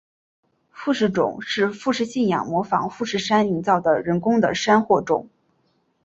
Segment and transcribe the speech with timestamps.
[0.71, 5.29] 富士冢是富士信仰模仿富士山营造的人工的山或冢。